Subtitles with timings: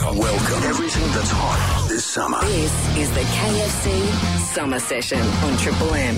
[0.00, 0.18] KFC.com.
[0.18, 0.62] Welcome.
[0.64, 2.40] Everything that's hot this summer.
[2.40, 6.16] This is the KFC Summer Session on Triple M.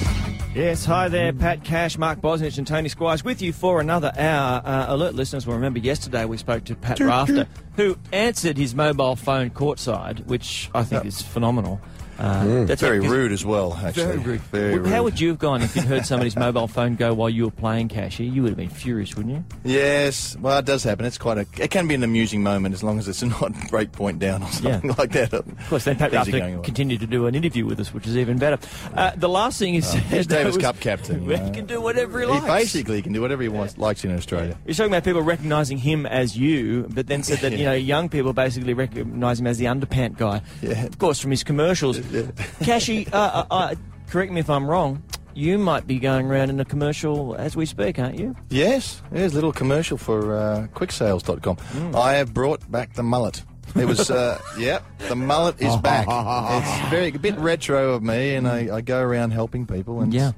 [0.55, 4.61] Yes, hi there, Pat Cash, Mark Bosnich, and Tony Squires with you for another hour.
[4.63, 9.17] Uh, alert listeners will remember yesterday we spoke to Pat Rafter, who answered his mobile
[9.17, 11.81] phone courtside, which I think is phenomenal.
[12.23, 14.05] Uh, that's Very because- rude as well, actually.
[14.05, 14.41] Very rude.
[14.53, 17.29] Very Well, How would you have gone if you'd heard somebody's mobile phone go while
[17.29, 18.25] you were playing Cashy?
[18.25, 19.45] You would have been furious, wouldn't you?
[19.65, 21.05] Yes, well, it does happen.
[21.05, 21.47] It's quite a.
[21.61, 24.49] It can be an amusing moment as long as it's not break point down or
[24.51, 24.95] something Yeah.
[24.99, 25.33] like that.
[25.35, 26.63] Of course, then Pat Things are Rafter going well.
[26.63, 28.59] continued to do an interview with us, which is even better.
[28.95, 31.25] Uh, the last thing is He's Davis Cup captain.
[31.25, 31.51] He you know.
[31.51, 32.45] can do whatever he He likes.
[32.47, 34.57] basically can do whatever he wants, likes in Australia.
[34.65, 38.09] You're talking about people recognising him as you, but then said that you know young
[38.09, 40.43] people basically recognise him as the underpant guy.
[40.63, 40.85] Yeah.
[40.85, 41.99] Of course, from his commercials.
[42.63, 43.75] Cashy, uh, uh, uh,
[44.09, 45.03] correct me if I'm wrong.
[45.35, 48.37] You might be going around in a commercial as we speak, aren't you?
[48.51, 51.57] Yes, there's a little commercial for uh, quicksales.com.
[51.57, 51.97] Hmm.
[51.97, 53.43] I have brought back the mullet.
[53.75, 56.07] It was, uh, yep, the mullet is back.
[56.11, 60.03] it's very a bit retro of me, and I, I go around helping people.
[60.03, 60.33] And Yeah.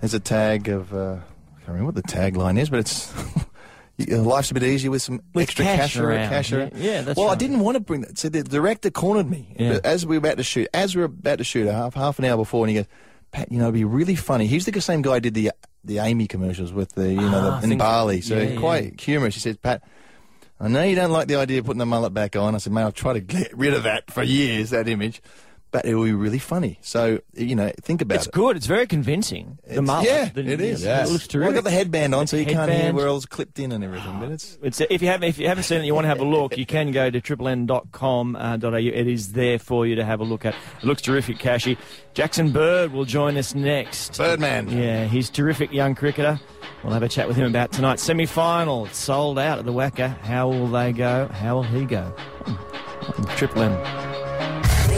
[0.00, 3.10] there's a tag of uh, I can't remember what the tagline is, but it's.
[3.98, 6.58] Life's a bit easier with some With extra cash cash, around, cash yeah.
[6.58, 6.72] around.
[6.76, 8.18] Yeah, that's well, I didn't want to bring that.
[8.18, 9.78] So the director cornered me Yeah.
[9.84, 10.68] As we were about to shoot.
[10.74, 12.86] As we were about to shoot, half half an hour before, and he goes,
[13.30, 15.52] "Pat, you know, it'd be really funny." He's the same guy who did the
[15.84, 18.58] the Amy commercials with the you know Ah, the, in Bali, so yeah, yeah.
[18.60, 19.34] quite humorous.
[19.34, 19.82] He says, "Pat."
[20.60, 22.54] I know you don't like the idea of putting the mullet back on.
[22.54, 25.20] I said, mate, I've tried to get rid of that for years, that image.
[25.74, 26.78] But it will be really funny.
[26.82, 28.28] So, you know, think about It's it.
[28.28, 28.56] It's good.
[28.56, 29.58] It's very convincing.
[29.64, 30.06] the It's- mullet.
[30.06, 30.84] Yeah, The- it is.
[30.84, 31.48] It looks Well, terrific.
[31.48, 32.96] I've got the headband on, so you can't hear Headband.
[32.96, 34.20] where it's clipped in and everything.
[34.20, 36.20] But it's It's, if you haven't if you haven't seen it, you want to have
[36.20, 36.56] a look.
[36.56, 38.68] You can go to triplem.com.au.
[38.72, 40.54] Uh, it is there for you to have a look at.
[40.80, 41.76] It looks terrific, Cashy.
[42.14, 44.16] Jackson Bird will join us next.
[44.16, 44.68] Birdman.
[44.70, 46.38] Yeah, he's terrific young cricketer.
[46.84, 48.86] We'll have a chat with him about tonight's semi-final.
[48.86, 50.20] It's sold out at the WACA.
[50.20, 51.26] How will they go?
[51.32, 52.02] How will he go?
[52.44, 53.24] Hmm.
[53.36, 54.23] Triple M.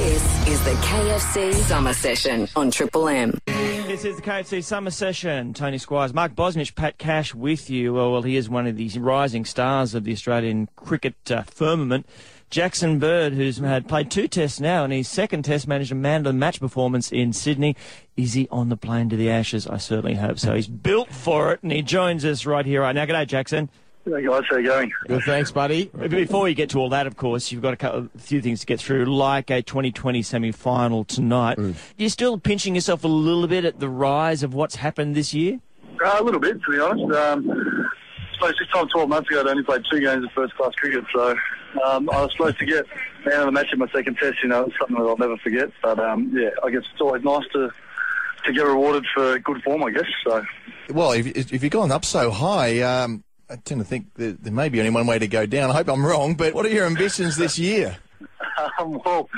[0.06, 3.40] This is the KFC Summer Session on Triple M.
[3.46, 5.52] This is the KFC Summer Session.
[5.52, 7.94] Tony Squires, Mark Bosnich, Pat Cash with you.
[7.94, 12.06] Well, well, he is one of these rising stars of the Australian cricket uh, firmament.
[12.50, 16.20] Jackson Bird, who's had played two tests now, and his second test managed a man
[16.20, 17.74] of the match performance in Sydney.
[18.16, 19.66] Is he on the plane to the Ashes?
[19.66, 20.54] I certainly hope so.
[20.54, 23.06] He's built for it, and he joins us right here, right now.
[23.06, 23.70] G'day, Jackson.
[24.06, 24.92] Hey guys, how you going?
[25.08, 25.86] Good, thanks, buddy.
[25.86, 28.60] Before we get to all that, of course, you've got a, couple, a few things
[28.60, 31.58] to get through, like a 2020 semi-final tonight.
[31.96, 35.58] You're still pinching yourself a little bit at the rise of what's happened this year.
[36.04, 37.16] Uh, a little bit, to be honest.
[37.16, 40.74] Um, I suppose this time 12 months ago, I'd only played two games of first-class
[40.76, 41.30] cricket, so
[41.84, 42.86] um, I was supposed to get
[43.26, 44.36] man of the match in my second test.
[44.40, 45.70] You know, it's something that I'll never forget.
[45.82, 47.70] But um, yeah, I guess it's always nice to
[48.44, 50.06] to get rewarded for good form, I guess.
[50.24, 50.44] So
[50.90, 54.52] well, if, if you've gone up so high, um, I tend to think that there
[54.52, 55.70] may be only one way to go down.
[55.70, 57.96] I hope I'm wrong, but what are your ambitions this year?
[58.78, 59.28] Um, well,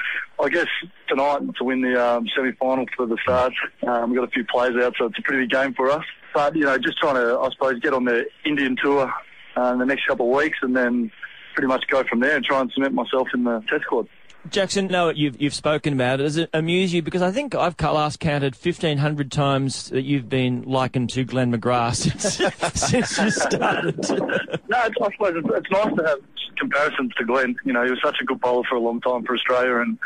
[0.40, 0.68] I guess
[1.08, 3.52] tonight to win the um, semi-final for the Stars.
[3.84, 6.04] Um, we've got a few players out, so it's a pretty big game for us.
[6.32, 9.12] But, you know, just trying to, I suppose, get on the Indian tour
[9.56, 11.10] uh, in the next couple of weeks and then
[11.54, 14.08] pretty much go from there and try and cement myself in the test squad.
[14.50, 16.24] Jackson, no, you've you've spoken about it.
[16.24, 17.02] Does it amuse you?
[17.02, 21.52] Because I think I've last counted fifteen hundred times that you've been likened to Glenn
[21.52, 21.96] McGrath
[22.74, 23.98] since, since you started.
[24.70, 26.18] No, it's, I suppose it's, it's nice to have
[26.58, 27.56] comparisons to Glenn.
[27.64, 29.98] You know, he was such a good bowler for a long time for Australia and,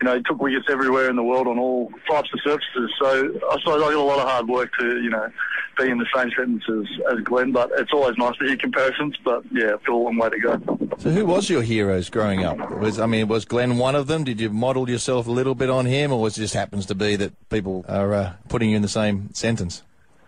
[0.00, 2.92] you know, he took wickets everywhere in the world on all types of surfaces.
[3.00, 5.30] So I suppose I got a lot of hard work to, you know,
[5.78, 9.16] be in the same sentence as, as Glenn, but it's always nice to hear comparisons.
[9.24, 10.78] But yeah, I've got a long way to go.
[10.98, 12.58] So, who was your heroes growing up?
[12.78, 14.24] Was I mean, was Glenn one of them?
[14.24, 16.94] Did you model yourself a little bit on him, or was it just happens to
[16.94, 19.82] be that people are uh, putting you in the same sentence?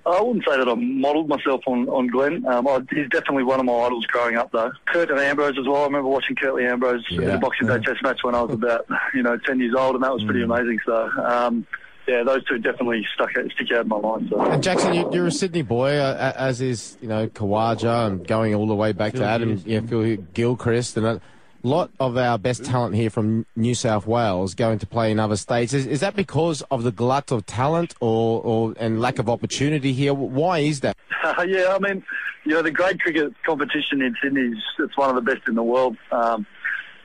[0.06, 2.44] I wouldn't say that I modelled myself on, on Glenn.
[2.44, 4.70] Um, I, he's definitely one of my idols growing up, though.
[4.84, 5.80] Curtly Ambrose as well.
[5.80, 7.28] I remember watching Curtly Ambrose in Yeah.
[7.36, 10.04] a Boxing Day Test match when I was about, you know, 10 years old, and
[10.04, 10.78] that was pretty amazing.
[10.84, 11.66] So, um,
[12.06, 14.28] yeah, those two definitely stuck out, stick out in my mind.
[14.30, 14.40] So.
[14.40, 18.54] And Jackson, you, you're a Sydney boy, uh, as is you know Khawaja, and going
[18.54, 21.20] all the way back to Adam, yeah, Phil Gilchrist, and a
[21.62, 25.36] lot of our best talent here from New South Wales going to play in other
[25.36, 25.72] states.
[25.72, 29.92] Is, is that because of the glut of talent, or, or and lack of opportunity
[29.92, 30.12] here?
[30.12, 30.96] Why is that?
[31.46, 32.04] yeah, I mean,
[32.44, 35.54] you know, the great cricket competition in Sydney is it's one of the best in
[35.54, 35.96] the world.
[36.12, 36.46] Um,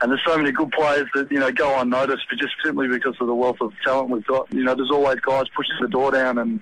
[0.00, 3.14] and there's so many good players that, you know, go unnoticed but just simply because
[3.20, 4.52] of the wealth of talent we've got.
[4.52, 6.60] You know, there's always guys pushing the door down and,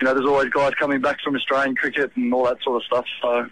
[0.00, 2.86] you know, there's always guys coming back from Australian cricket and all that sort of
[2.86, 3.04] stuff.
[3.20, 3.46] So,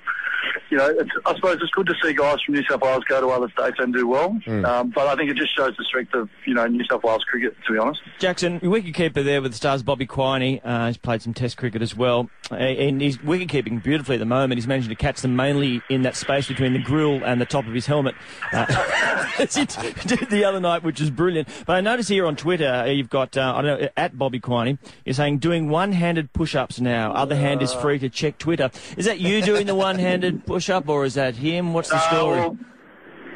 [0.71, 3.21] you know, it's, I suppose it's good to see guys from New South Wales go
[3.21, 4.38] to other states and do well.
[4.65, 7.25] Um, but I think it just shows the strength of, you know, New South Wales
[7.25, 8.00] cricket, to be honest.
[8.19, 10.61] Jackson, your wicketkeeper there with the Stars, Bobby Quiney.
[10.65, 12.31] Uh, he's played some Test cricket as well.
[12.50, 14.58] And he's wicket keeping beautifully at the moment.
[14.58, 17.67] He's managing to catch them mainly in that space between the grill and the top
[17.67, 18.14] of his helmet.
[18.52, 18.67] Uh,
[19.38, 19.64] as he
[20.06, 21.49] did the other night, which is brilliant.
[21.67, 24.41] But I notice here on Twitter, uh, you've got, uh, I don't know, at Bobby
[24.41, 27.12] Quiney, you're saying doing one-handed push-ups now.
[27.12, 28.70] Other hand is free to check Twitter.
[28.96, 31.73] Is that you doing the one-handed push-up, or is that him?
[31.73, 32.38] What's the Uh, story?
[32.41, 32.56] well,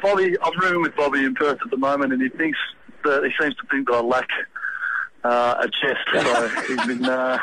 [0.01, 2.57] Bobby, I'm rooming with Bobby in Perth at the moment, and he thinks
[3.03, 4.27] that he seems to think that I lack
[5.25, 6.25] uh, a chest.
[6.25, 7.37] So he's been uh,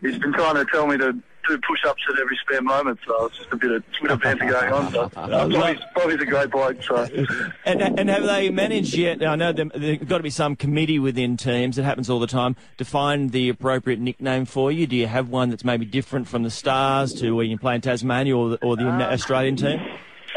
[0.00, 1.12] he's been trying to tell me to
[1.48, 3.00] do push-ups at every spare moment.
[3.04, 4.92] So it's just a bit of Twitter banter going on.
[4.92, 6.80] So uh, Bobby's, Bobby's a great bloke.
[6.84, 7.02] So
[7.66, 9.24] And, and have they managed yet?
[9.26, 11.78] I know there- there's got to be some committee within teams.
[11.78, 14.86] It happens all the time to find the appropriate nickname for you.
[14.86, 17.80] Do you have one that's maybe different from the Stars to when you play in
[17.80, 19.80] Tasmania or the, or the Australian team?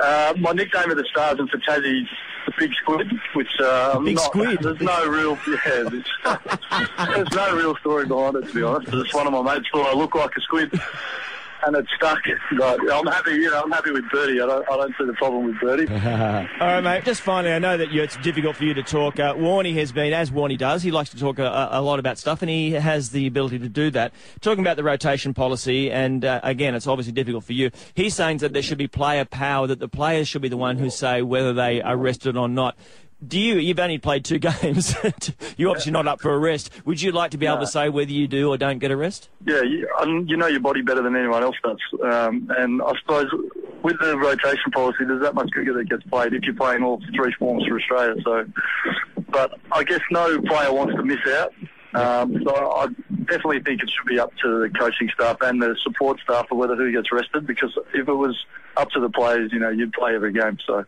[0.02, 2.08] uh, my nickname of the Stars and for Tassie is
[2.46, 4.60] the Big Squid, which uh, I'm Big not, Squid?
[4.62, 5.90] There's no real yeah.
[5.90, 6.06] There's,
[6.98, 8.94] there's no real story behind it to be honest.
[8.94, 10.72] It's one of my mates thought I look like a squid.
[11.66, 12.20] And it stuck.
[12.58, 13.64] But I'm happy, you know.
[13.64, 14.40] I'm happy with Birdie.
[14.40, 15.88] I don't, I don't see the problem with Birdie.
[16.62, 17.04] All right, mate.
[17.04, 19.20] Just finally, I know that you, it's difficult for you to talk.
[19.20, 22.18] Uh, Warney has been, as Warney does, he likes to talk a, a lot about
[22.18, 24.14] stuff, and he has the ability to do that.
[24.42, 27.72] Talking about the rotation policy, and uh, again, it's obviously difficult for you.
[27.94, 30.78] He's saying that there should be player power, that the players should be the one
[30.78, 32.78] who say whether they are rested or not.
[33.28, 33.56] Do you?
[33.56, 34.96] You've only played two games.
[35.58, 36.70] You're obviously not up for a rest.
[36.86, 38.98] Would you like to be able to say whether you do or don't get a
[38.98, 39.30] rest?
[39.46, 39.88] Yeah, you,
[40.28, 41.78] you know your body better than anyone else does.
[42.04, 43.28] Um, and I suppose
[43.84, 47.02] with the rotation policy, there's that much cricket that gets played if you're playing all
[47.16, 48.16] three forms for Australia.
[48.24, 48.46] So,
[49.30, 51.54] but I guess no player wants to miss out.
[51.94, 52.88] Um, so I
[53.26, 56.56] definitely think it should be up to the coaching staff and the support staff for
[56.56, 57.48] whether who gets rested.
[57.48, 58.38] Because if it was
[58.76, 60.58] up to the players, you know, you'd play every game.
[60.68, 60.84] So,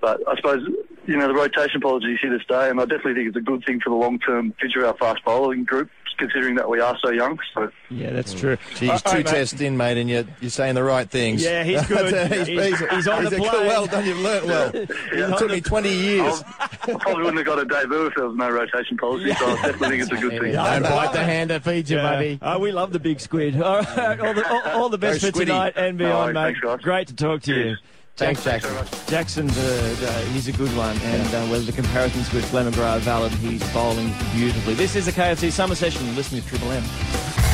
[0.00, 0.66] but I suppose
[1.06, 3.40] you know the rotation policy is here to stay, and I definitely think it's a
[3.40, 5.88] good thing for the long-term future of our fast bowling group,
[6.18, 7.38] considering that we are so young.
[7.54, 7.70] So.
[7.90, 8.40] Yeah, that's mm.
[8.40, 8.56] true.
[8.74, 11.42] Geez, All two right, tests in, mate, and you're, you're saying the right things.
[11.44, 12.32] Yeah, he's good.
[12.32, 13.66] he's, He's- he's on the a- plane.
[13.66, 14.70] Well done, you've learnt well.
[14.74, 16.42] it took me 20 years.
[16.58, 16.66] I
[16.98, 19.88] probably wouldn't have got a debut if there was no rotation policy, so I definitely
[19.88, 20.52] think it's a good thing.
[20.52, 22.10] Don't bite the hand that feeds you, Yeah.
[22.12, 22.38] buddy.
[22.42, 23.60] Oh, we love the big squid.
[23.62, 25.46] All right, all the, all, all the best Go for squiddy.
[25.46, 26.46] tonight and beyond, No, mate.
[26.54, 26.80] thanks, guys.
[26.80, 27.76] Great to talk to you.
[28.16, 28.40] Cheers.
[28.40, 29.06] Thanks, Jackson.
[29.08, 32.96] Jackson Bird, uh, he's a good one, and uh, whether the comparisons with Glenn McGrath
[32.96, 34.72] are valid, he's bowling beautifully.
[34.72, 36.16] This is the KFC Summer Session.
[36.16, 36.82] Listening to Triple M.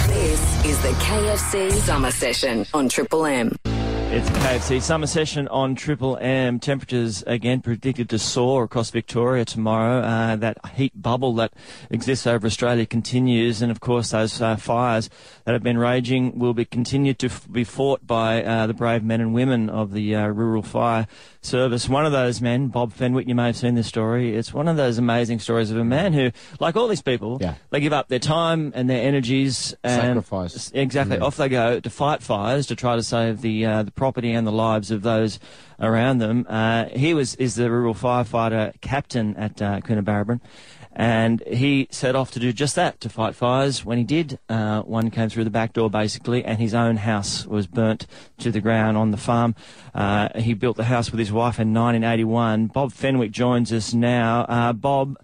[0.07, 3.57] This is the KFC Summer Session on Triple M.
[4.15, 6.61] It's the KFC Summer Session on Triple M.
[6.61, 10.01] Temperatures again predicted to soar across Victoria tomorrow.
[10.03, 11.55] Uh, that heat bubble that
[11.89, 15.09] exists over Australia continues, and of course those uh, fires
[15.47, 19.03] that have been raging will be continued to f- be fought by uh, the brave
[19.03, 21.07] men and women of the uh, Rural Fire
[21.41, 21.89] Service.
[21.89, 24.37] One of those men, Bob Fenwick, you may have seen this story.
[24.37, 27.55] It's one of those amazing stories of a man who, like all these people, Yeah.
[27.71, 30.71] they give up their time and their energies and Sacrifice.
[30.75, 31.19] Exactly.
[31.19, 34.45] Off they go to fight fires to try to save the uh, the property and
[34.45, 35.39] the lives of those
[35.79, 36.45] around them.
[36.49, 40.41] Uh, he was is the rural firefighter captain at uh, Coonabarabran,
[40.93, 43.85] and he set off to do just that to fight fires.
[43.85, 47.47] When he did, uh, one came through the back door basically, and his own house
[47.47, 48.09] was burnt
[48.39, 49.55] to the ground on the farm.
[49.95, 52.67] Uh, he built the house with his wife in 1981.
[52.67, 54.41] Bob Fenwick joins us now.
[54.49, 55.17] Uh, Bob.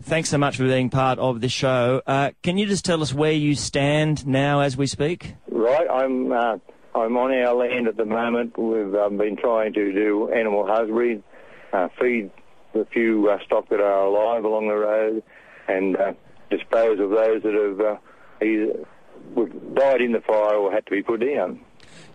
[0.00, 2.02] Thanks so much for being part of this show.
[2.06, 5.34] Uh, can you just tell us where you stand now as we speak?
[5.48, 6.58] Right, I'm uh,
[6.98, 8.58] I'm on our land at the moment.
[8.58, 11.22] We've um, been trying to do animal husbandry,
[11.72, 12.30] uh, feed
[12.74, 15.22] the few uh, stock that are alive along the road,
[15.68, 16.12] and uh,
[16.50, 17.96] dispose of those that have uh,
[18.44, 18.84] either
[19.74, 21.60] died in the fire or had to be put down.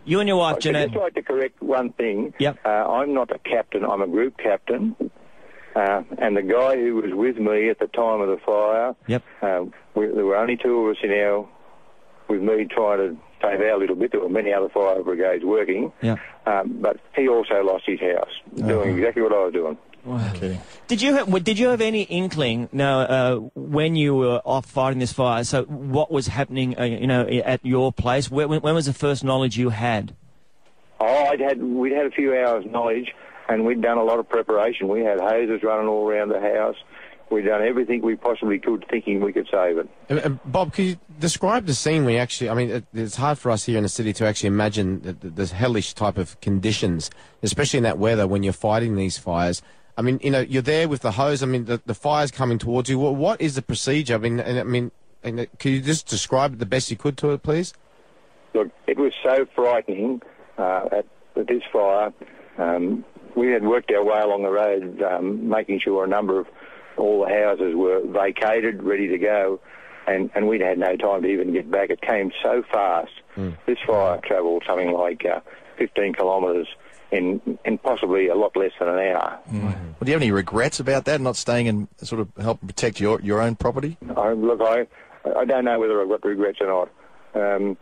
[0.05, 0.81] You and your wife, Janet.
[0.81, 2.33] I'd just like to correct one thing.
[2.39, 2.59] Yep.
[2.65, 3.85] Uh, I'm not a captain.
[3.85, 4.95] I'm a group captain.
[5.75, 9.23] Uh, and the guy who was with me at the time of the fire, Yep.
[9.41, 9.65] uh,
[9.95, 11.47] we, there were only two of us in our,
[12.27, 14.11] with me trying to save our little bit.
[14.11, 15.91] There were many other fire brigades working.
[16.01, 16.15] Yeah.
[16.45, 19.77] Um, but he also lost his house, doing exactly what I was doing.
[20.33, 20.59] Kidding.
[20.87, 24.99] Did you have, did you have any inkling now uh, when you were off fighting
[24.99, 25.45] this fire?
[25.45, 28.29] So what was happening, uh, you know, at your place?
[28.29, 30.13] When, when was the first knowledge you had?
[30.99, 33.13] Oh, I'd had we'd had a few hours knowledge,
[33.47, 34.89] and we'd done a lot of preparation.
[34.89, 36.75] We had hoses running all around the house.
[37.29, 39.89] We'd done everything we possibly could, thinking we could save it.
[40.09, 43.39] Uh, uh, Bob, could you describe the scene we actually, I mean, it, it's hard
[43.39, 46.39] for us here in the city to actually imagine the, the, the hellish type of
[46.41, 47.09] conditions,
[47.41, 49.63] especially in that weather when you're fighting these fires.
[49.97, 51.41] I mean, you know, you're there with the hose.
[51.41, 52.99] I mean, the, the fire's coming towards you.
[52.99, 54.15] What, what is the procedure?
[54.15, 54.91] I mean, and, I mean,
[55.23, 57.73] and, uh, could you just describe it the best you could to it, please?
[58.53, 60.21] Look, it was so frightening
[60.57, 62.13] uh, at, at this fire.
[62.59, 66.47] Um, we had worked our way along the road, um, making sure a number of
[66.97, 69.59] all the houses were vacated, ready to go,
[70.07, 71.89] and, and we'd had no time to even get back.
[71.89, 73.11] It came so fast.
[73.65, 75.39] This fire travelled something like uh,
[75.77, 76.67] 15 kilometres
[77.11, 79.39] in, in possibly a lot less than an hour.
[79.51, 82.99] Well, do you have any regrets about that, not staying and sort of help protect
[82.99, 83.97] your, your own property?
[84.15, 84.87] I, look, I,
[85.35, 86.89] I don't know whether I've got regrets or not.
[87.35, 87.77] Um,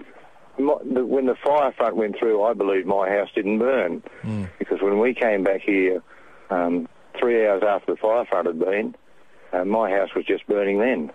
[0.57, 4.03] my, the, when the fire front went through, I believe my house didn't burn
[4.59, 6.01] because when we came back here,
[6.49, 6.87] um,
[7.19, 8.95] three hours after the fire front had been,
[9.53, 11.11] uh, my house was just burning then.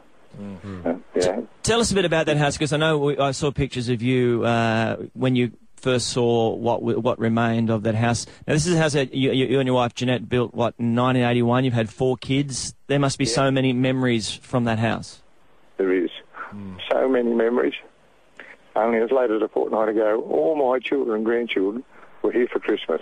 [0.84, 1.40] Uh, yeah.
[1.62, 4.02] Tell us a bit about that house because I know we, I saw pictures of
[4.02, 8.26] you uh, when you first saw what what remained of that house.
[8.46, 10.52] Now this is a house that you, you, you and your wife Jeanette built.
[10.52, 11.64] What in 1981?
[11.64, 12.74] You've had four kids.
[12.86, 15.22] There must be so many memories from that house.
[15.78, 16.10] There is
[16.90, 17.74] so many memories.
[18.74, 21.82] Only as late as a fortnight ago, all my children and grandchildren
[22.22, 23.00] were here for Christmas.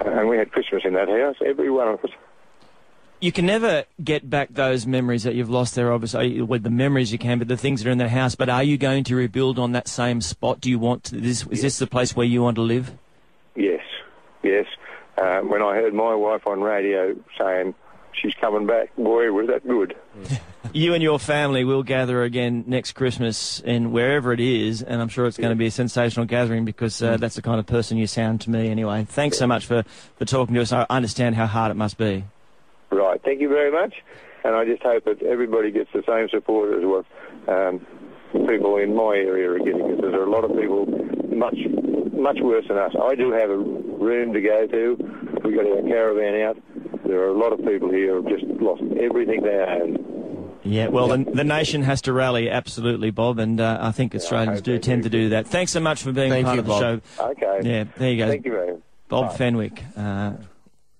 [0.00, 2.10] And we had Christmas in that house, every one of us.
[3.20, 5.92] You can never get back those memories that you've lost there.
[5.92, 8.34] Obviously, with the memories you can, but the things that are in that house.
[8.34, 10.60] But are you going to rebuild on that same spot?
[10.60, 11.46] Do you want to, this?
[11.48, 12.92] Is this the place where you want to live?
[13.54, 13.82] Yes,
[14.42, 14.64] yes.
[15.18, 17.74] Uh, when I heard my wife on radio saying
[18.12, 19.96] she's coming back, boy, was that good.
[20.72, 25.08] You and your family will gather again next Christmas in wherever it is, and I'm
[25.08, 27.98] sure it's going to be a sensational gathering because uh, that's the kind of person
[27.98, 29.04] you sound to me anyway.
[29.04, 29.82] Thanks so much for,
[30.16, 30.70] for talking to us.
[30.70, 32.24] I understand how hard it must be.
[32.90, 33.94] Right, thank you very much.
[34.44, 37.04] And I just hope that everybody gets the same support as what
[37.48, 37.86] um,
[38.48, 39.96] people in my area are getting.
[39.96, 40.86] Because there are a lot of people
[41.34, 41.56] much,
[42.12, 42.92] much worse than us.
[43.00, 44.96] I do have a room to go to.
[45.44, 46.56] We've got our caravan out.
[47.06, 50.58] There are a lot of people here who have just lost everything they own.
[50.62, 54.58] Yeah, well, the, the nation has to rally, absolutely, Bob, and uh, I think Australians
[54.58, 55.08] hope do tend do.
[55.08, 55.46] to do that.
[55.46, 56.80] Thanks so much for being Thank part you, of the Bob.
[56.80, 57.24] show.
[57.30, 57.60] Okay.
[57.62, 58.28] Yeah, there you go.
[58.28, 58.82] Thank you very much.
[59.08, 59.82] Bob Fenwick.
[59.96, 60.34] Uh,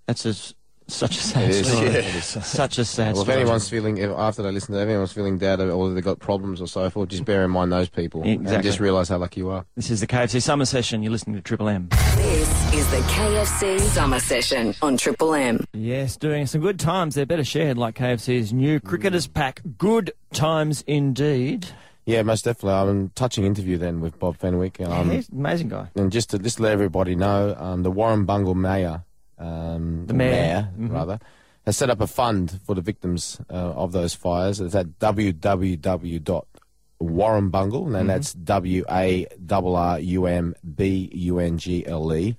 [0.07, 0.55] that's a,
[0.91, 1.67] such a sad It is.
[1.73, 1.91] story.
[1.91, 2.21] Yeah.
[2.21, 5.13] Such a sad Well, if anyone's feeling, if, after they listen to it, if anyone's
[5.13, 8.23] feeling doubted or they've got problems or so forth, just bear in mind those people
[8.23, 9.65] and just realise how lucky you are.
[9.77, 11.03] This is the KFC Summer Session.
[11.03, 11.89] You're listening to Triple M.
[12.17, 15.65] This is the KFC Summer Session on Triple M.
[15.73, 17.15] Yes, doing some good times.
[17.15, 19.63] They're better shared like KFC's new Cricketers Pack.
[19.79, 21.69] Good times indeed.
[22.07, 22.73] Yeah, most definitely.
[22.91, 24.81] I'm touching interview then with Bob Fenwick.
[24.81, 25.89] Um, He's an amazing guy.
[25.95, 29.05] And just to just let everybody know, um, the Warrumbungle Mayor,
[29.41, 30.69] um, The mayor.
[30.79, 30.93] Mhm.
[30.93, 31.19] rather,
[31.67, 34.61] has set up a fund for the victims uh, of those fires.
[34.61, 41.87] It's at www.warrumbungle, and that's W A R R U M B U N G
[41.87, 42.37] L E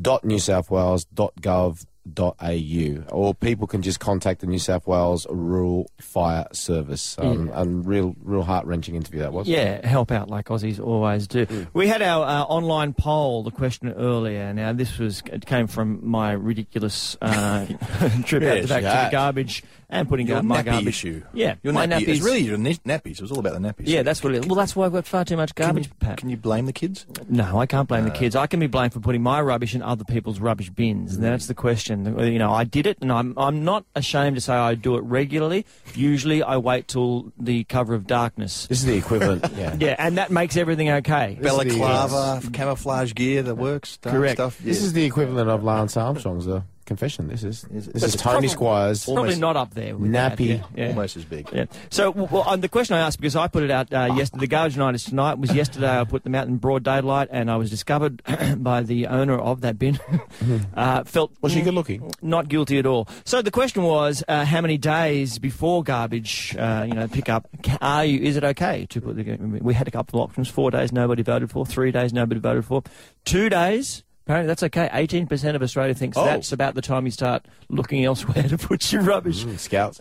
[0.00, 1.84] dot New South Wales dot gov
[2.18, 7.16] au or people can just contact the New South Wales Rural Fire Service.
[7.18, 9.46] Um, And real, real heart wrenching interview that was.
[9.48, 11.46] Yeah, help out like Aussies always do.
[11.72, 14.52] We had our uh, online poll, the question earlier.
[14.52, 17.66] Now, this was it came from my ridiculous uh,
[18.24, 20.88] trip out Yes, to back to the garbage and putting Your out my garbage.
[20.88, 21.22] issue.
[21.34, 22.08] Yeah, Your my nappy.
[22.08, 23.12] It's really your nappies.
[23.18, 23.86] It was all about the nappies.
[23.86, 24.46] Yeah, that's what it.
[24.46, 26.16] Well, that's why I've got far too much Can garbage, you, Pat.
[26.16, 27.04] can you blame the kids?
[27.28, 28.34] No, I can't blame the kids.
[28.34, 31.14] I can be blamed for putting my rubbish in other people's rubbish bins.
[31.14, 31.91] And that's the question.
[31.92, 35.04] You know, I did it, and I'm I'm not ashamed to say I do it
[35.04, 35.66] regularly.
[35.94, 38.66] Usually, I wait till the cover of darkness.
[38.66, 39.44] This is the equivalent.
[39.56, 39.76] yeah.
[39.78, 41.36] Yeah, and that makes everything okay.
[41.40, 43.98] This is the- Balaclava, camouflage gear that works.
[44.02, 44.36] Correct.
[44.36, 44.58] Stuff.
[44.58, 47.28] This is the equivalent of Lance Armstrong's uh, confession.
[47.28, 47.94] This is Is it?
[47.94, 49.04] this is It's Tony probably- Squires.
[49.04, 49.96] Probably not up there.
[49.96, 50.46] With that, nappy.
[50.58, 50.88] yeah, yeah.
[50.88, 51.48] almost as big.
[51.52, 51.66] Yeah.
[51.90, 54.46] So, well, on the question I asked, because I put it out uh, yesterday, the
[54.48, 55.38] garbage night is tonight.
[55.38, 58.22] Was yesterday I put them out in broad daylight, and I was discovered
[58.58, 59.98] by the owner of that bin.
[60.74, 62.12] uh, felt Was she good looking?
[62.22, 63.08] not guilty at all.
[63.24, 67.48] So the question was, uh, how many days before garbage, uh, you know, pick up,
[67.80, 68.20] are you?
[68.20, 69.22] Is it okay to put the?
[69.62, 70.48] We had a couple of options.
[70.48, 71.64] Four days, nobody voted for.
[71.66, 72.82] Three days, nobody voted for.
[73.24, 74.02] Two days.
[74.24, 74.88] Apparently that's okay.
[74.92, 76.24] 18% of Australia thinks Oh.
[76.24, 79.44] that's about the time you start looking elsewhere to put your rubbish.
[79.44, 79.98] Mm, Scouts.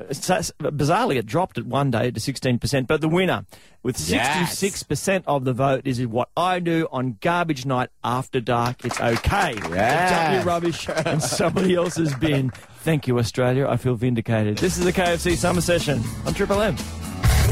[0.59, 2.85] Bizarrely, it dropped at one day to 16%.
[2.87, 3.45] But the winner,
[3.81, 8.85] with 66% of the vote, is what I do on garbage night after dark.
[8.85, 9.53] It's okay.
[9.55, 10.33] to Dump Yes.
[10.35, 12.51] your rubbish in somebody else's bin.
[12.83, 13.67] Thank you, Australia.
[13.67, 14.57] I feel vindicated.
[14.59, 16.75] This is the KFC Summer Session on Triple M.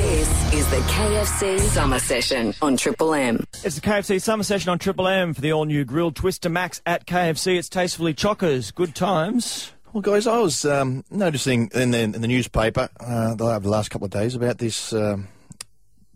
[0.09, 3.43] This is the KFC Summer Session on Triple M.
[3.63, 7.05] It's the KFC Summer Session on Triple M for the all-new grilled Twister Max at
[7.05, 7.59] KFC.
[7.59, 8.73] It's tastefully chockers.
[8.73, 9.71] Good times.
[9.93, 13.69] Well, guys, I was um, noticing in the, in the newspaper uh, the, over the
[13.69, 15.27] last couple of days about this um,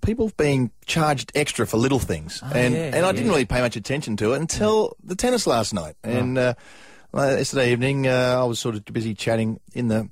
[0.01, 3.75] people being charged extra for little things, and yeah, and I didn't really pay much
[3.75, 5.97] attention to it until the tennis last night.
[6.03, 6.55] And uh,
[7.13, 10.09] uh, yesterday evening, uh, I was sort of busy chatting in the.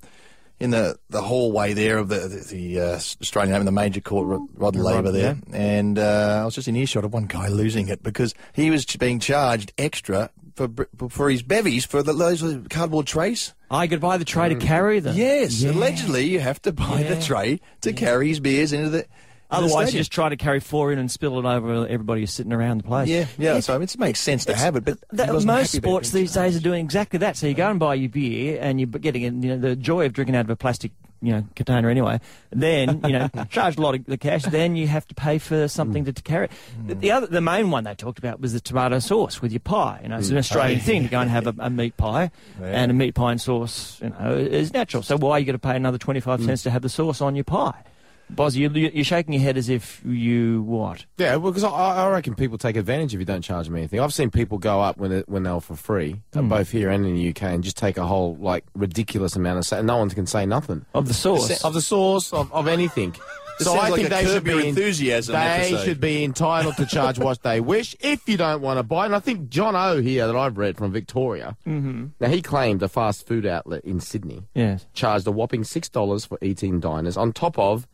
[0.62, 4.26] In the, the hallway there of the the, the uh, Australian Open, the major court,
[4.28, 7.88] Rod, Rod Laver there, and uh, I was just in earshot of one guy losing
[7.88, 10.68] it because he was being charged extra for
[11.08, 13.54] for his bevies for the, those cardboard trays.
[13.70, 15.16] I could buy the tray to carry them.
[15.16, 15.72] Yes, Yeah.
[15.72, 17.14] allegedly you have to buy Yeah.
[17.14, 19.06] the tray to carry his beers into the
[19.52, 22.52] Otherwise, you just try to carry four in and spill it over everybody who's sitting
[22.52, 23.08] around the place.
[23.08, 23.60] Yeah, yeah.
[23.60, 26.84] So it makes sense to have it, but That- most sports these days are doing
[26.84, 27.36] exactly that.
[27.36, 30.12] So you go and buy your beer, and you're getting you know, the joy of
[30.12, 30.92] drinking out of a plastic
[31.22, 32.20] you know container anyway.
[32.50, 34.42] Then you know charge a lot of the cash.
[34.42, 36.06] Then you have to pay for something hmm.
[36.06, 36.44] to, to carry.
[36.46, 36.50] it.
[36.76, 36.86] Hmm.
[36.88, 39.60] The, the other, the main one they talked about was the tomato sauce with your
[39.60, 40.00] pie.
[40.02, 40.40] You know, it's an hmm.
[40.40, 42.30] Australian oh, thing to go and have a, a meat pie,
[42.60, 44.00] and a meat pie and sauce.
[44.02, 45.02] You know, is natural.
[45.02, 47.20] So why are you going to pay another twenty five cents to have the sauce
[47.20, 47.84] on your pie?
[48.34, 51.04] Boz, you, you're shaking your head as if you what?
[51.18, 54.00] Yeah, well, because I, I reckon people take advantage if you don't charge them anything.
[54.00, 56.88] I've seen people go up when it, when they were for free, uh, both here
[56.90, 59.86] and in the UK, and just take a whole like ridiculous amount of, sa- and
[59.86, 61.62] no one can say nothing Of the sauce.
[61.64, 63.14] of the source of, of anything.
[63.58, 65.84] So I like think they should be Enthusiasm They episode.
[65.84, 69.04] should be entitled to charge what they wish if you don't want to buy.
[69.06, 71.56] And I think John O here that I've read from Victoria.
[71.66, 72.06] Mm-hmm.
[72.18, 74.86] Now he claimed a fast food outlet in Sydney Yes.
[74.94, 77.86] charged a whopping six dollars for eating diners on top of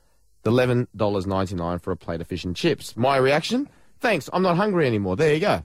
[0.48, 2.96] the eleven dollars ninety nine for a plate of fish and chips.
[2.96, 3.68] My reaction?
[4.00, 5.14] Thanks, I'm not hungry anymore.
[5.14, 5.62] There you go.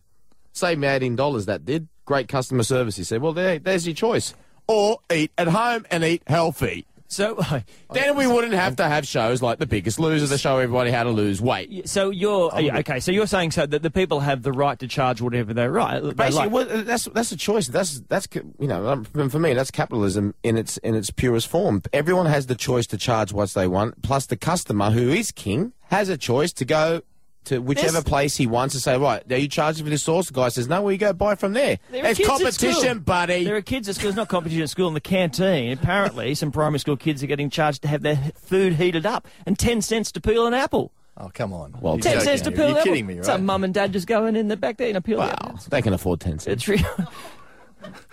[0.52, 1.46] Saved me eighteen dollars.
[1.46, 1.88] That did.
[2.06, 2.98] Great customer service.
[2.98, 4.34] He said, "Well, there, there's your choice.
[4.68, 7.40] Or eat at home and eat healthy." So.
[7.94, 11.04] Then we wouldn't have to have shows like The Biggest Loser to show everybody how
[11.04, 11.88] to lose weight.
[11.88, 13.00] So you're okay.
[13.00, 16.02] So you're saying so that the people have the right to charge whatever they right.
[16.02, 16.52] they Basically, like.
[16.52, 17.68] well, that's that's a choice.
[17.68, 21.84] That's that's you know, um, for me, that's capitalism in its in its purest form.
[21.94, 24.02] Everyone has the choice to charge what they want.
[24.02, 27.02] Plus, the customer, who is king, has a choice to go
[27.46, 30.28] to whichever There's- place he wants to say, right, are you charging for this sauce?
[30.28, 31.80] The guy says, no, well, you go buy from there.
[31.92, 33.44] There It's competition, buddy.
[33.44, 34.10] There are kids at school.
[34.10, 35.72] It's not competition at school in the canteen.
[35.74, 39.58] Apparently, some primary school kids are getting charged to have their food heated up and
[39.58, 40.92] ten cents to peel an apple.
[41.16, 41.76] Oh, come on.
[41.80, 42.92] Well, You're Ten joking, cents to peel an You're apple.
[42.92, 43.26] kidding me, right?
[43.26, 45.60] Some mum and dad just going in the back there and peel the wow, apple.
[45.70, 46.48] they can afford 10 cents.
[46.48, 46.84] It's real.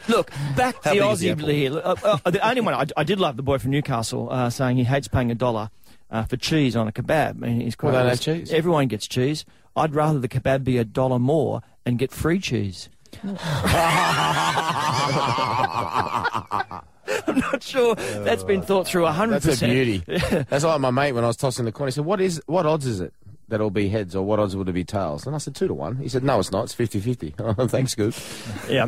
[0.08, 1.48] Look, back to the big Aussie apple?
[1.48, 1.72] here.
[1.82, 4.76] Uh, uh, the only one I, I did love the boy from Newcastle uh, saying
[4.76, 5.70] he hates paying a dollar
[6.10, 7.42] uh, for cheese on a kebab.
[7.42, 8.52] And his quote Well, they don't was, have cheese.
[8.52, 9.44] Everyone gets cheese.
[9.76, 12.88] I'd rather the kebab be a dollar more and get free cheese.
[17.26, 19.72] I'm not sure that's been thought through hundred That's a percent.
[19.72, 20.02] beauty.
[20.48, 21.88] That's like my mate when I was tossing the coin.
[21.88, 22.40] He said, "What is?
[22.46, 23.12] What odds is it
[23.50, 25.68] that it'll be heads, or what odds would it be tails?" And I said, two
[25.68, 26.64] to one." He said, "No, it's not.
[26.64, 27.34] It's 50-50.
[27.58, 28.14] Oh, Thanks, Scoop.
[28.68, 28.86] Yeah.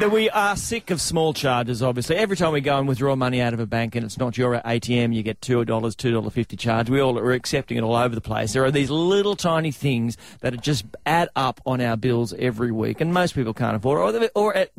[0.00, 2.16] That we are sick of small charges, obviously.
[2.16, 4.60] Every time we go and withdraw money out of a bank and it's not your
[4.60, 6.90] ATM, you get $2, $2.50 charge.
[6.90, 8.54] We all are accepting it all over the place.
[8.54, 13.00] There are these little tiny things that just add up on our bills every week,
[13.00, 14.72] and most people can't afford it, or, or it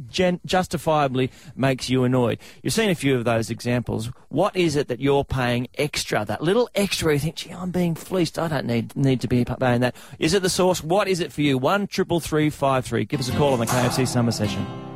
[0.45, 2.37] justifiably makes you annoyed.
[2.61, 4.11] You've seen a few of those examples.
[4.27, 6.25] What is it that you're paying extra?
[6.25, 8.37] That little extra you think, gee, I'm being fleeced.
[8.37, 9.95] I don't need, need to be paying that.
[10.19, 10.83] Is it the source?
[10.83, 11.57] What is it for you?
[11.57, 13.05] One triple three five three.
[13.05, 14.94] Give us a call on the KFC Summer Session.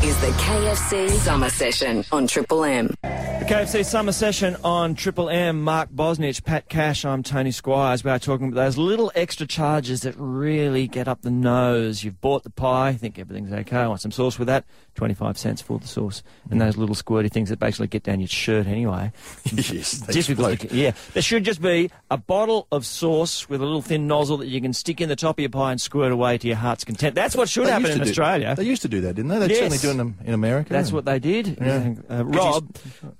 [0.00, 2.86] This is the KFC Summer Session on Triple M.
[3.02, 5.62] The KFC Summer Session on Triple M.
[5.62, 7.04] Mark Bosnich, Pat Cash.
[7.04, 8.04] I'm Tony Squires.
[8.04, 12.04] We are talking about those little extra charges that really get up the nose.
[12.04, 13.76] You've bought the pie, think everything's okay.
[13.78, 14.64] I want some sauce with that.
[14.96, 16.22] 25 cents for the sauce.
[16.50, 19.12] And those little squirty things that basically get down your shirt anyway.
[19.44, 20.52] yes, they Difficult.
[20.54, 20.72] explode.
[20.72, 20.92] Yeah.
[21.14, 24.60] There should just be a bottle of sauce with a little thin nozzle that you
[24.60, 27.14] can stick in the top of your pie and squirt away to your heart's content.
[27.14, 28.54] That's what should They happen in to do- Australia.
[28.56, 29.38] They used to do that, didn't they?
[29.38, 29.58] They're Yes.
[29.58, 30.72] certainly doing them in America.
[30.72, 31.58] That's what they did.
[31.60, 31.94] Yeah.
[32.10, 32.72] Uh, Rob,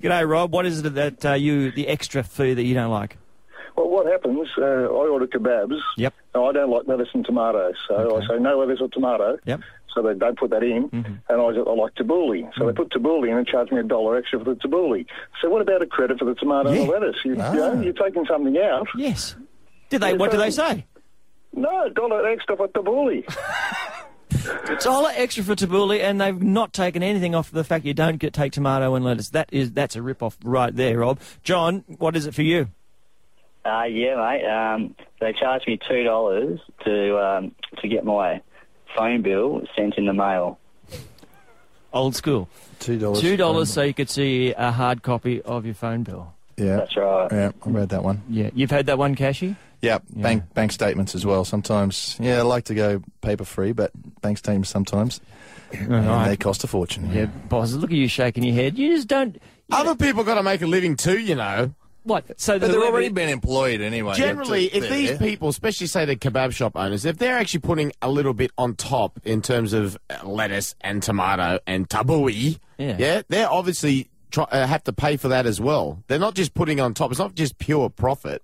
[0.02, 0.52] g'day, Rob.
[0.52, 3.16] What is it that uh, you, the extra fee that you don't like?
[3.76, 5.78] Well, what happens, uh, I order kebabs.
[5.96, 6.12] Yep.
[6.34, 8.24] I don't like lettuce and tomatoes, so Okay.
[8.24, 9.38] I say no lettuce or tomato.
[9.44, 9.60] Yep.
[9.94, 11.12] So they don't put that in, Mm-hmm.
[11.28, 12.50] and I, I like tabbouleh.
[12.56, 12.66] So Mm.
[12.66, 15.06] they put tabbouleh in and charge me a dollar extra for the tabbouleh.
[15.40, 17.16] So what about a credit for the tomato and the lettuce?
[17.24, 17.52] You, Ah.
[17.52, 18.86] you know, you're taking something out.
[18.96, 19.34] Yes.
[19.90, 20.14] Did they?
[20.14, 20.84] What do they say?
[21.54, 23.24] No, dollar extra for tabbouleh.
[24.80, 28.32] Dollar extra for tabbouleh, and they've not taken anything off the fact you don't get
[28.32, 29.30] take tomato and lettuce.
[29.30, 31.20] That is that's a rip off right there, Rob.
[31.42, 32.68] John, what is it for you?
[33.64, 34.44] Uh, yeah, mate.
[34.46, 38.40] Um, they charged me two dollars to um, to get my
[38.96, 40.58] phone bill sent in the mail.
[41.92, 42.48] Old school.
[42.80, 43.20] Two dollars.
[43.20, 46.34] Two dollars so you could see a hard copy of your phone bill.
[46.56, 46.76] Yeah.
[46.76, 47.28] That's right.
[47.30, 48.22] Yeah, I read that one.
[48.28, 49.56] Yeah, you've had that one, Cashy.
[49.80, 51.44] Yeah, bank bank statements as well.
[51.44, 53.90] Sometimes, yeah, I like to go paper free, but
[54.22, 55.20] bank statements sometimes
[55.72, 56.28] and Right.
[56.30, 57.10] they cost a fortune.
[57.12, 57.72] Yeah, boss.
[57.74, 58.76] Look at you shaking your head.
[58.78, 59.34] You just don't.
[59.34, 59.40] you
[59.76, 61.74] Other don't- people got to make a living too, you know.
[62.02, 62.40] what?
[62.40, 64.14] So But they're whoever- already been employed anyway.
[64.14, 64.96] Generally, That's if fair.
[64.96, 68.50] these people, especially say the kebab shop owners, if they're actually putting a little bit
[68.58, 73.22] on top in terms of uh, lettuce and tomato and tabbouleh, Yeah.
[73.28, 76.02] they're obviously try, uh, have to pay for that as well.
[76.08, 77.10] They're not just putting on top.
[77.10, 78.42] It's not just pure profit.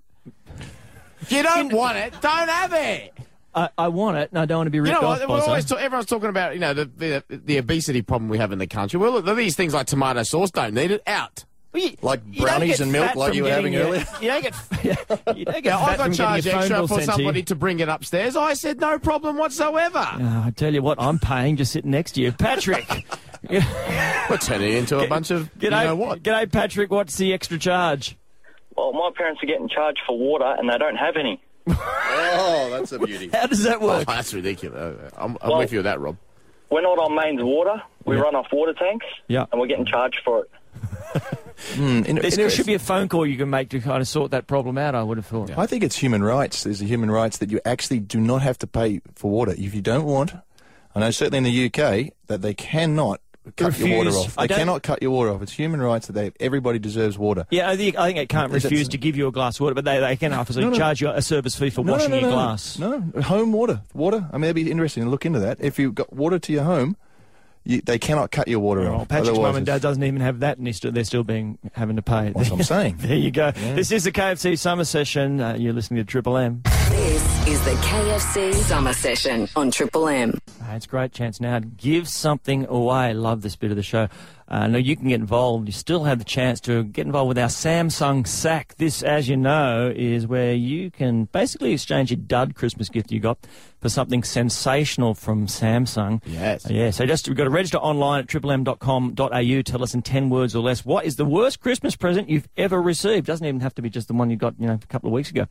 [1.27, 3.13] If you don't want it, don't have it.
[3.55, 5.21] I, I want it, and I don't want to be You ripped know off.
[5.29, 8.51] We're always ta- everyone's talking about you know the, the the obesity problem we have
[8.53, 8.99] in the country.
[8.99, 11.45] Well, look, these things like tomato sauce don't need it out.
[11.73, 14.05] Well, you- Like you brownies and milk like you were having your- earlier?
[14.21, 14.55] You don't get.
[15.37, 18.37] You don't get I got charged extra for sent to somebody to bring it upstairs.
[18.37, 20.05] I said no problem whatsoever.
[20.13, 22.87] Oh, I tell you what, I'm paying just sitting next to you, Patrick.
[23.51, 26.23] We're turning into a bunch of you know what?
[26.23, 26.91] G'day, Patrick.
[26.91, 28.17] What's the extra charge?
[28.77, 31.41] Well, my parents are getting charged for water and they don't have any.
[31.67, 33.31] Oh, that's a beauty.
[33.33, 34.07] How does that Oh, work?
[34.07, 35.13] that's ridiculous.
[35.17, 36.17] I'm, I'm Well- with you on that, Rob.
[36.71, 37.81] We're not on mains water.
[38.05, 38.23] We Yeah.
[38.23, 39.07] run off water tanks.
[39.29, 39.47] Yeah.
[39.53, 40.51] And we're getting charged for it.
[41.75, 44.33] Mm, in- There should be a phone call you can make to kind of sort
[44.33, 44.97] that problem out.
[44.97, 45.57] I would have thought.
[45.57, 46.65] I think it's human rights.
[46.65, 49.73] There's a human rights that you actually do not have to pay for water if
[49.73, 50.33] you don't want.
[50.97, 53.21] I know certainly in the UK that they cannot
[53.57, 54.37] cut your water off.
[54.37, 55.43] They cannot cut your water off.
[55.43, 57.47] It's human rights that they everybody deserves water.
[57.51, 59.61] Yeah, I think I think it can't Is refuse to give you a glass of
[59.63, 60.77] water, but they, they can obviously No, no.
[60.77, 62.79] charge you a service fee for No, no, washing no, your no, glass.
[62.79, 64.27] No, home water, water.
[64.33, 65.59] I mean, it'd be interesting to look into that.
[65.61, 66.97] If you've got water to your home,
[67.67, 69.09] you, they cannot cut your water Well, off.
[69.09, 71.59] Patrick's Otherwise mum and dad doesn't even have that, and he's still, they're still being
[71.73, 72.33] having to pay.
[72.37, 72.97] That's what I'm saying.
[72.99, 73.53] there you go.
[73.53, 75.41] This is the KFC summer session.
[75.41, 76.61] Uh, you're listening to Triple M.
[76.91, 80.39] This is the KFC Summer Session on Triple M.
[80.77, 83.15] It's a great chance now to give something away.
[83.15, 84.09] Love this bit of the show.
[84.47, 85.67] Uh, no, you can get involved.
[85.67, 88.75] You still have the chance to get involved with our Samsung Sack.
[88.77, 93.21] This, as you know, is where you can basically exchange your dud Christmas gift you
[93.21, 93.39] got
[93.81, 96.21] for something sensational from Samsung.
[96.27, 96.67] Yes.
[96.67, 99.63] Uh, yeah, so just we've got to register online at triplem.com.au.
[99.63, 102.81] Tell us in 10 words or less what is the worst Christmas present you've ever
[102.81, 103.27] received.
[103.27, 105.13] Doesn't even have to be just the one you got, you know, a couple of
[105.13, 105.47] weeks ago.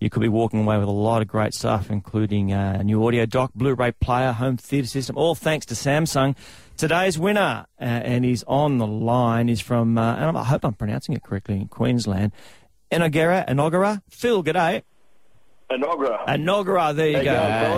[0.00, 3.04] You could be walking away with a lot of great stuff, including uh, a new
[3.06, 6.36] audio dock, Blu-ray player, home theatre system, all thanks to Samsung.
[6.76, 10.72] Today's winner, uh, and he's on the line, is from, uh, and I hope I'm
[10.74, 12.32] pronouncing it correctly, in Queensland,
[12.90, 14.02] Enoggera, Enoggera.
[14.10, 14.82] Phil, g'day.
[15.70, 16.26] Enogra.
[16.26, 17.32] Enoggera, Enoggera, there you Hey, go.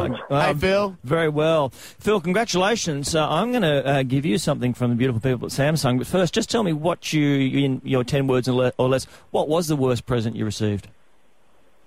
[0.09, 0.97] guys, Uh, Hey, Phil.
[1.05, 1.69] very well.
[1.71, 3.15] Phil, congratulations.
[3.15, 5.99] Uh, I'm going to uh, give you something from the beautiful people at Samsung.
[5.99, 7.25] But first, just tell me what you,
[7.65, 10.89] in your 10 words or less, what was the worst present you received?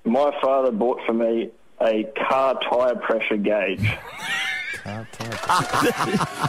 [0.05, 1.49] My father bought for me
[1.81, 3.85] a car tyre pressure gauge.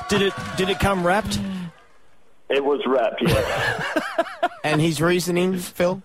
[0.08, 1.38] Did it Did it come wrapped?
[2.48, 3.92] It was wrapped, yes.
[4.64, 6.02] And his reasoning, Phil, was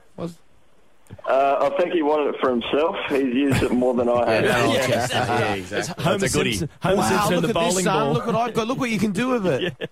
[1.28, 2.96] uh, I think he wanted it for himself.
[3.10, 4.44] He's used it more than I have.
[4.46, 4.68] yeah,
[5.12, 6.04] yeah, exactly.
[6.04, 7.94] Homer Simpson, Homer Wow, Simpson look the at this, bowling son.
[8.06, 8.14] ball.
[8.14, 8.68] Look what I've got.
[8.68, 9.74] Look what you can do with it.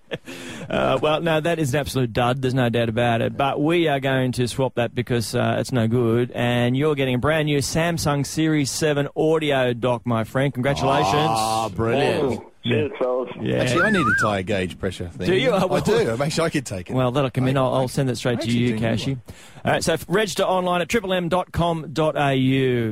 [0.70, 2.40] Uh, well, no, that is an absolute dud.
[2.40, 3.36] There's no doubt about it.
[3.36, 6.30] But we are going to swap that because uh, it's no good.
[6.30, 10.54] And you're getting a brand new Samsung Series 7 audio dock, my friend.
[10.54, 11.12] Congratulations.
[11.14, 12.24] Ah, brilliant.
[12.24, 12.46] Awesome.
[12.64, 13.28] Cheers, fellas.
[13.40, 13.56] yeah.
[13.56, 15.26] Actually, I need a tyre gauge pressure thing.
[15.26, 15.50] Do you?
[15.50, 16.16] Oh, I well- do.
[16.16, 16.94] Make sure I could take it.
[16.94, 17.56] Well, that'll come in.
[17.56, 19.16] I'll, I'll send it straight to you, do Cashy.
[19.64, 21.86] All right, so register online at triplem.com.au.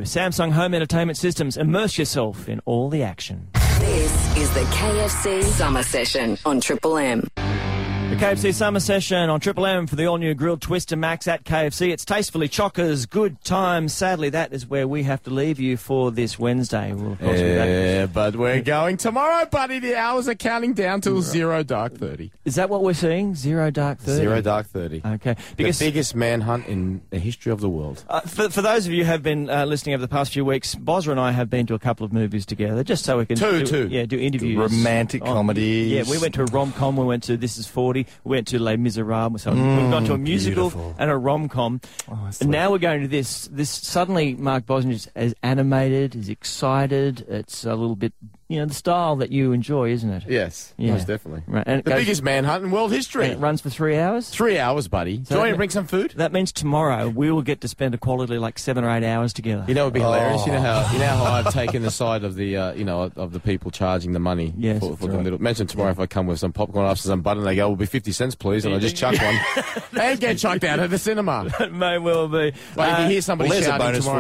[0.05, 1.57] Samsung Home Entertainment Systems.
[1.57, 3.49] Immerse yourself in all the action.
[3.81, 7.27] This is the KFC Summer Session on Triple M.
[8.11, 11.91] The KFC Summer Session on Triple M for the all-new grilled Twister Max at KFC.
[11.93, 13.95] It's tastefully chockers, good times.
[13.95, 16.93] Sadly, that is where we have to leave you for this Wednesday.
[16.93, 17.69] We'll, of course, be back.
[17.69, 19.79] Yeah, but we're going tomorrow, buddy.
[19.79, 22.33] The hours are counting down till zero dark thirty.
[22.45, 23.37] Is that what we're seeing?
[23.37, 24.23] Zero Dark Thirty.
[24.23, 25.03] Zero dark thirty.
[25.07, 28.05] Okay, The biggest manhunt in the history of the world.
[28.09, 30.45] Uh, for, for those of you who have been uh, listening over the past few
[30.45, 33.27] weeks, Bozza and I have been to a couple of movies together, just so we
[33.27, 33.89] can Two, do, two.
[33.89, 35.93] yeah, do interviews, Romantic on- comedies.
[35.93, 36.97] Yeah, we went to a rom com.
[36.97, 38.00] We went to This Is Forty.
[38.25, 39.43] We went to Les Miserables.
[39.43, 39.61] So we've
[39.91, 40.95] gone mm, to a musical beautiful.
[40.99, 41.81] and a rom com.
[42.09, 43.49] Oh, and now we're going to this.
[43.51, 47.27] This suddenly, Mark Bosnich is as animated, is excited.
[47.29, 48.13] It's a little bit,
[48.51, 50.25] you know, the style that you enjoy, isn't it?
[50.29, 50.93] Yes, Yeah.
[50.93, 51.43] most definitely.
[51.47, 53.25] Right, and The goes- biggest manhunt in world history.
[53.27, 54.29] And it runs for three hours.
[54.29, 55.19] Three hours, buddy.
[55.25, 56.15] So Do you want to bring some food?
[56.17, 59.33] That means tomorrow we will get to spend a quality like seven or eight hours
[59.33, 59.65] together.
[59.69, 60.45] You know, it'd be hilarious.
[60.47, 63.11] You know how you know how I've taken the side of the uh, you know
[63.17, 65.23] of the people charging the money Yes, for, for the right.
[65.25, 65.39] little.
[65.39, 67.77] Imagine tomorrow if I come with some popcorn after some butter and they go, "Will
[67.77, 69.39] be fifty cents, please," and I just chuck one
[70.01, 71.47] and get chucked out of the cinema.
[71.61, 72.53] It may well be.
[72.75, 74.11] But if Uh, you hear somebody well, there's a shouting bonus for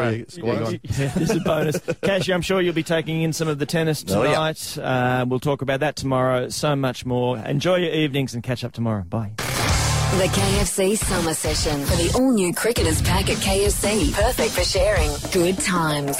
[0.40, 1.04] tomorrow, you, Yeah.
[1.06, 1.80] Yeah, this is a bonus.
[2.02, 5.20] Cashy, I'm sure you'll be taking in some of the tennis Oh, yeah.
[5.20, 6.48] uh, we'll talk about that tomorrow.
[6.48, 7.38] So much more.
[7.38, 9.02] Enjoy your evenings and catch up tomorrow.
[9.02, 9.32] Bye.
[9.36, 14.12] The KFC Summer Session for the all new Cricketers Pack at KFC.
[14.12, 15.10] Perfect for sharing.
[15.32, 16.16] Good times.